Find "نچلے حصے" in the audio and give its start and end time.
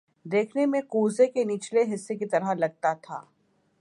1.43-2.15